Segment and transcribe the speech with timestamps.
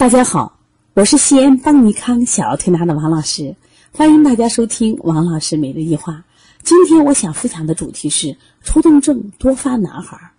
[0.00, 0.58] 大家好，
[0.94, 3.54] 我是西安邦尼康小儿推拿的王老师，
[3.92, 6.24] 欢迎大家收听王老师每日一话。
[6.62, 10.32] 今天我想分享的主题是抽动症多发男孩。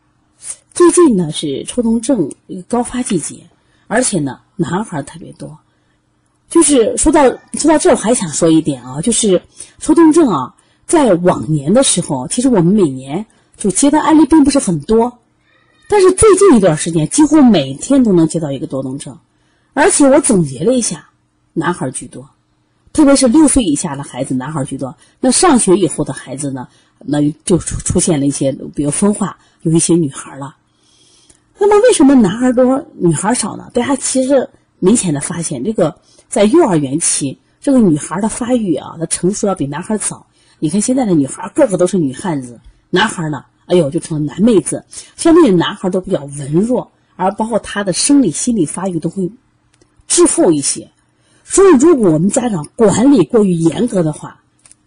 [0.73, 3.51] 最近呢是抽动症一个高发季节，
[3.85, 5.59] 而且呢男孩特别多。
[6.49, 9.43] 就是说到说到这儿，我还想说一点啊，就是
[9.77, 10.55] 抽动症啊，
[10.87, 15.19] 在往年的时候，其实我们每年就接的案例并不是很多，
[15.87, 19.19] 但是最近一段时间，几乎每天都能接到一个多动症。
[19.73, 21.09] 而且我总结了一下，
[21.53, 22.29] 男孩居多，
[22.91, 24.97] 特别是六岁以下的孩子，男孩居多。
[25.21, 26.67] 那上学以后的孩子呢，
[26.99, 30.57] 那就出出现了一些，比如分化，有一些女孩了。
[31.57, 33.69] 那么为什么男孩多，女孩少呢？
[33.73, 34.49] 大家其实
[34.79, 35.95] 明显的发现，这个
[36.27, 40.27] 在幼儿园期，这个女孩的发育啊，她成熟要比男孩早。
[40.59, 44.83] 你看现在的女孩个个都是女汉子，男孩呢，哎呦就成了男妹子。
[45.15, 49.31] 相对于男孩都比较文弱，而包括他的生理、心理发育都会。
[50.11, 50.91] 滞后一些，
[51.45, 54.41] 所以如果我们家长管理过于严格的话，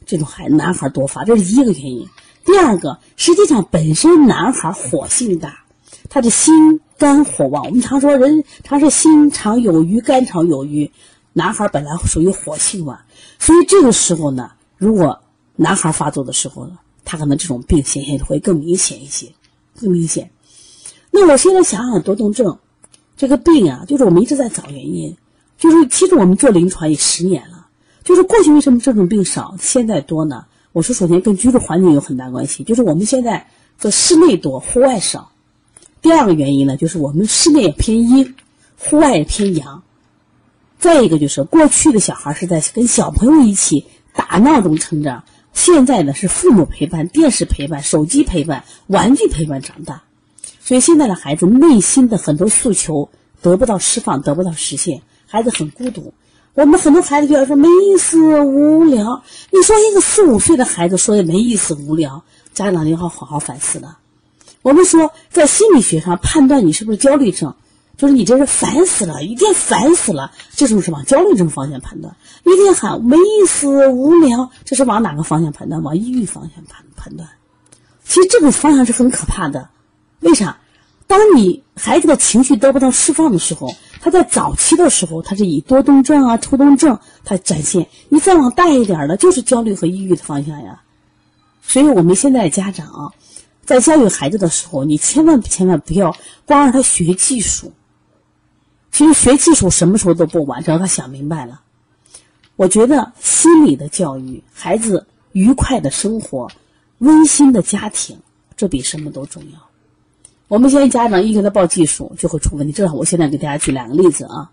[0.05, 2.07] 这种孩男孩多发，这是一个原因。
[2.45, 5.65] 第二个，实际上本身男孩火性大，
[6.11, 7.65] 他的心肝火旺。
[7.65, 10.93] 我们常说人常说心常有余，肝常有余。
[11.33, 13.01] 男孩本来属于火性旺，
[13.39, 15.19] 所以这个时候呢，如果
[15.57, 19.33] 男孩发作的时候呢，他可能这种病显现会更明显一些，
[19.81, 20.31] 更明显。
[21.11, 22.59] 那我现在想想多动症。
[23.17, 25.17] 这个病啊，就是我们一直在找原因，
[25.59, 27.67] 就是其实我们做临床也十年了，
[28.03, 30.47] 就是过去为什么这种病少，现在多呢？
[30.73, 33.47] 我说首先跟居住环境有很大关系，就是我们现在
[33.79, 35.31] 这室内多，户外少。
[36.03, 38.35] 第二个原因呢，就是我们室内也偏阴，
[38.77, 39.83] 户外也偏阳。
[40.79, 50.03] 再一个就是过去的小孩是在跟小朋友一起打闹中成长，现在呢是父母陪伴、电视陪伴、手机陪伴、玩具陪伴长大。
[50.67, 53.11] 所以现在的孩子内心的很多诉求
[53.43, 56.15] 得不到释放，得不到实现，孩子很孤独。
[56.55, 59.23] 我们很多孩子就要说没意思、无聊。
[59.51, 62.25] 你说一个四五岁的孩子说的没意思、无聊，
[62.55, 63.99] 家长就要好好反思了。
[64.63, 67.55] 我们说在心理学上判断你是不是焦虑症，
[67.99, 72.17] 就是你这是烦死了，一定烦死了，这种是往焦虑症方向判断。
[72.45, 75.83] 一定喊没意思、无聊，这是往哪个方向判断？
[75.83, 77.29] 往抑郁方向判判断。
[78.07, 79.69] 其实这个方向是很可怕的。
[80.25, 80.59] 为啥？
[81.07, 83.69] 当你孩子的情绪得不到释放的时候，
[84.01, 87.87] 他在早期的时候，他是以多动症啊、抽动症他展现。
[88.09, 90.83] 你再往大一点的，就是焦虑和抑郁的方向呀。
[91.63, 93.13] 所以我们现在家长啊，
[93.67, 97.73] 在教育孩子的时候，你千万千万不要光让他学技术。
[98.91, 101.61] 其实学技术什么时候都不晚，只要他想明白了。
[102.57, 106.49] 我觉得心理的教育，孩子愉快的生活，
[106.99, 108.19] 温馨的家庭，
[108.57, 109.74] 这比什么都重要。
[110.49, 112.73] 我们现在家长一给他报技术，就会出问题。
[112.73, 114.51] 正好我现在给大家举两个例子啊。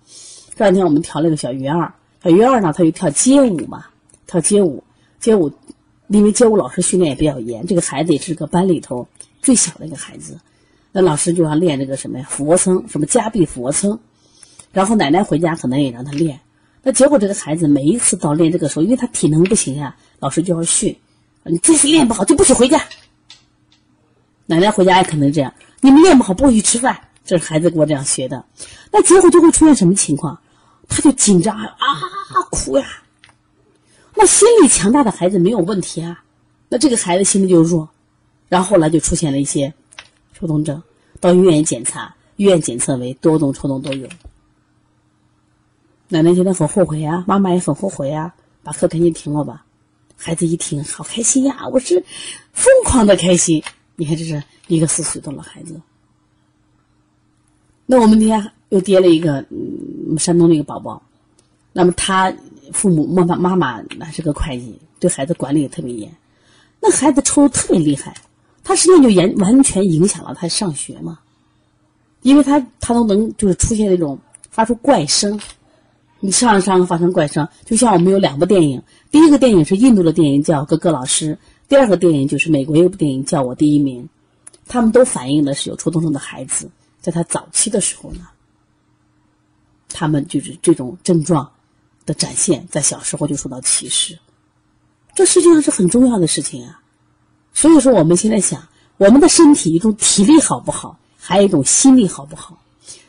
[0.56, 1.94] 这两天我们调了一个小鱼儿，
[2.24, 3.88] 小鱼儿呢，他就跳街舞嘛，
[4.26, 4.84] 跳街舞。
[5.20, 5.52] 街舞，
[6.08, 9.08] 因为街舞老师训练也比较严，这个孩子也是个班里头
[9.42, 10.40] 最小的一个孩子。
[10.94, 14.00] 那老师就要练这个什么呀，俯卧撑，什么夹臂俯卧撑。
[14.72, 16.40] 然后奶奶回家可能也让他练。
[16.82, 20.98] 那结果这个孩子每一次到练这个时候，因为他体能不行呀，老师就要训，
[21.44, 22.82] 你这次练不好就不许回家。
[24.48, 25.54] 奶奶回家也可能这样。
[25.82, 28.46] 你们练不好不会去吃饭，这是孩子给我这样学的，
[28.92, 30.40] 那结果就会出现什么情况？
[30.88, 31.76] 他就紧张啊，
[32.52, 32.86] 哭呀。
[34.14, 36.24] 那心理强大的孩子没有问题啊，
[36.70, 37.90] 那这个孩子心理就弱，
[38.50, 39.74] 然后后来就出现了一些
[40.34, 40.84] 抽动症，
[41.20, 44.08] 到医院检查，医院检测为多动、抽动都有。
[46.10, 49.66] 奶奶现在很后悔啊，妈妈也很后悔啊，把课赶紧停了吧。
[50.18, 52.04] 孩子一听，好开心呀，我是
[52.52, 53.64] 疯狂的开心。
[54.02, 55.80] 你看，这是一个四岁多的孩子。
[57.86, 61.00] 那我们那天又接了一个嗯，山东的一个宝宝。
[61.72, 62.34] 那么他
[62.74, 66.12] 父母妈妈妈妈那是个会计，对孩子管理也特别严。
[66.80, 68.12] 那孩子抽的特别厉害，
[68.64, 71.20] 他实际上就严完全影响了他上学嘛。
[72.24, 74.18] 因为他他都能就是出现那种
[74.50, 75.40] 发出怪声，
[76.22, 78.82] 你上上发生怪声，就像我们有两部电影，
[79.12, 81.36] 第一个电影是印度的电影叫《哥哥老师》。
[81.72, 84.10] 第二个电影就是美国一部电影叫我第一名，
[84.68, 86.70] 他们都反映的是有抽动症的孩子，
[87.00, 88.28] 在他早期的时候呢，
[89.88, 91.50] 他们就是这种症状
[92.06, 94.20] 的展现，在小时候就受到歧视，
[95.16, 96.82] 这实际上是很重要的事情啊。
[97.54, 102.62] 所以说，我们现在想，我们的身体一种体力好不好，还有一种心理好不好？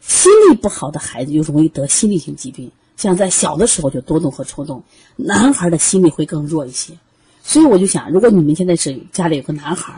[0.03, 4.81] 心理不好的孩子就容易得心理性疾病，像在小的时候就多动和抽动，
[5.17, 6.97] 男孩的心理会更弱一些。
[7.43, 9.93] 所以我就想，如果你们现在是家里有个男孩，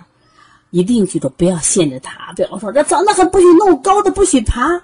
[0.71, 4.83] 一定记住不要限制他，不要说这长得很不许弄高的不许爬，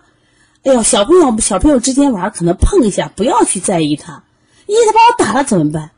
[0.62, 4.22] 哎呦，小朋友小朋友之间玩可能碰一下，不要去在意他。
[4.66, 5.90] 咦，他把我打了怎么办？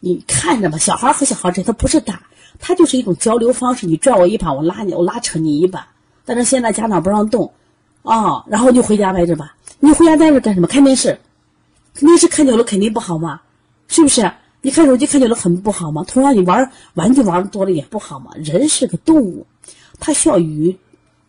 [0.00, 2.22] 你看着吧，小孩和小孩之间他不是打，
[2.58, 3.86] 他就是一种交流方式。
[3.86, 5.88] 你拽我一把，我拉你，我拉扯你一把。
[6.24, 7.52] 但是现在家长不让动，
[8.02, 9.56] 啊，然后就回家待着吧。
[9.80, 10.66] 你回家待着干什么？
[10.66, 11.18] 看电视，
[11.92, 13.40] 看电视看久了肯定不好嘛，
[13.88, 14.30] 是不是？
[14.64, 16.02] 你看手机看久了很不好吗？
[16.08, 18.30] 同样，你玩玩具玩多了也不好嘛。
[18.36, 19.46] 人是个动物，
[20.00, 20.74] 他需要与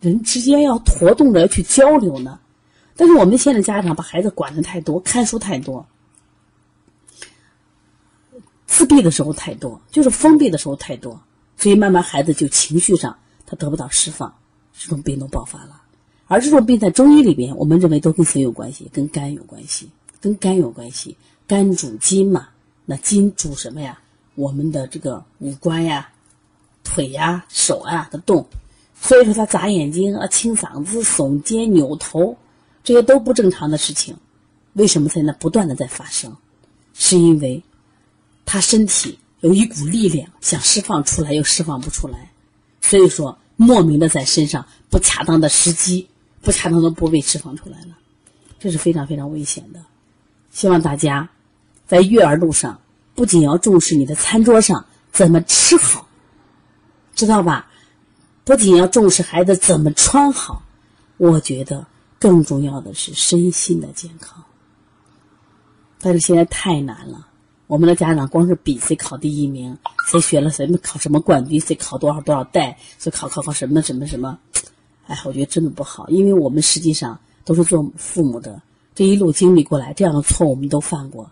[0.00, 2.40] 人之间要活动着要去交流呢。
[2.96, 5.86] 但是我们现在家长把孩子管的太多，看书太多，
[8.66, 11.20] 自闭的时候太多，就是封闭的时候太多，
[11.58, 14.34] 所以慢慢孩子就情绪上他得不到释放，
[14.72, 15.82] 这种病都爆发了。
[16.26, 18.90] 而这种病在中医里边，我们认为都跟肺有关系？
[18.94, 19.90] 跟肝有关系，
[20.22, 21.18] 跟肝有关系。
[21.46, 22.48] 肝主筋嘛。
[22.86, 23.98] 那筋主什么呀？
[24.34, 26.10] 我们的这个五官呀、
[26.84, 28.46] 腿呀、手啊的动，
[29.00, 32.36] 所以说他眨眼睛啊、清嗓子、耸肩、扭头，
[32.84, 34.14] 这些都不正常的事情。
[34.74, 36.36] 为什么在那不断的在发生？
[36.92, 37.62] 是因为
[38.44, 42.30] 他身体有一股力量想释放出来，又释放不出来，
[42.82, 46.08] 所以说莫名的在身上不恰当的时机、
[46.42, 47.96] 不恰当的部位释放出来了，
[48.60, 49.80] 这是非常非常危险的。
[50.50, 51.30] 希望大家。
[51.86, 52.80] 在育儿路上，
[53.14, 56.06] 不仅要重视你的餐桌上怎么吃好，
[57.14, 57.68] 知道吧？
[58.44, 60.62] 不仅要重视孩子怎么穿好，
[61.16, 61.86] 我觉得
[62.18, 64.42] 更重要的是身心的健康。
[66.00, 67.26] 但是现在太难了，
[67.66, 74.38] 我们的家长光是比谁考第一名，谁学了什么考什么冠军，谁考多少多少代，谁考考考什么什么什么，
[75.06, 78.60] 哎，我觉得真的不好，因为我们实际上都是做父母的，
[78.94, 81.28] 这一路经历过来，这样的错我们都犯过。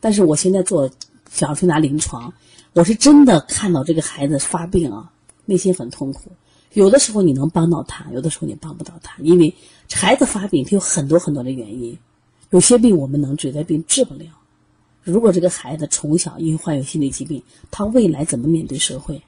[0.00, 0.90] 但是我现在做
[1.30, 2.32] 小儿推拿临床，
[2.72, 5.10] 我是真的看到这个孩子发病啊，
[5.44, 6.30] 内心很痛苦。
[6.74, 9.52] 有的时候你能帮到他，有的时候你帮不到他，因为
[9.90, 11.98] 孩子发病他有很多很多的原因。
[12.50, 14.26] 有些病我们能治，有些病治不了。
[15.02, 19.20] 如果这个孩子从小因为患有心理疾病，他未来怎么面对社会？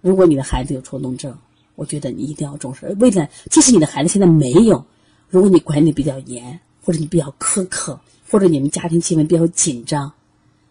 [0.00, 1.36] 如果你的孩子有抽动症，
[1.74, 2.94] 我觉得你一定要重视。
[3.00, 4.84] 未来即使你的孩子现在没有，
[5.28, 7.98] 如果你管理比较严，或者你比较苛刻。
[8.32, 10.10] 或者你们家庭气氛比较紧张，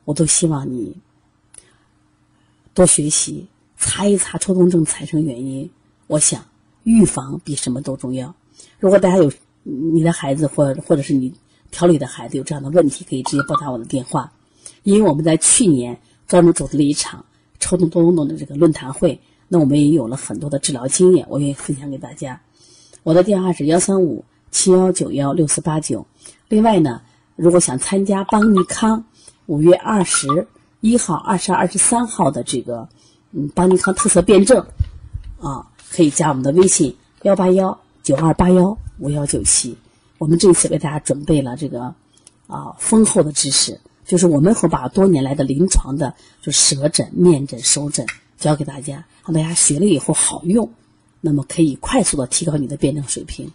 [0.04, 0.98] 我都希望你
[2.74, 3.46] 多学习，
[3.78, 5.70] 查一查抽动症产生原因。
[6.08, 6.44] 我想
[6.86, 8.34] 预防比什么都重要。
[8.80, 9.32] 如果大家有
[9.62, 11.32] 你的孩子或或者是你
[11.70, 14.34] 调理的孩子有这样的问题，可以直接拨打我的电话。
[14.82, 15.96] 因为我们在去年
[16.28, 17.24] 专门组织了一场
[17.60, 22.42] 抽动多动症的这个论坛会，那我们也有了很多的治疗经验，我愿意分享给大家。
[23.04, 26.08] 我的电话是幺三五七幺九幺六四八九。
[26.50, 27.04] 另外呢。
[27.42, 29.04] 如果想参加邦尼康
[29.48, 30.48] 五月二十
[30.80, 32.88] 一号、二十二、二十三号的这个
[33.32, 34.64] 嗯邦尼康特色辩证
[35.40, 39.76] 啊，可以加我们的微信幺八幺九二八幺五幺九七。
[40.20, 41.96] 我们这次为大家准备了这个
[42.46, 48.06] 啊丰厚的知识，就是我们会把多年来的临床的就舌诊、面诊、手诊
[48.38, 50.72] 教给大家，让大家学了以后好用，
[51.22, 53.52] 那么可以快速的提高你的辩证水平。